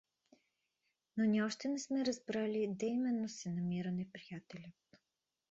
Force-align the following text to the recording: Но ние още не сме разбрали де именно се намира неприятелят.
Но 1.17 1.25
ние 1.25 1.43
още 1.43 1.67
не 1.67 1.79
сме 1.79 2.05
разбрали 2.05 2.67
де 2.79 2.85
именно 2.85 3.29
се 3.29 3.49
намира 3.49 3.91
неприятелят. 3.91 5.03